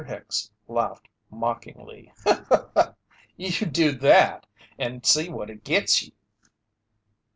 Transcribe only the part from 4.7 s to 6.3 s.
and see what it gets you."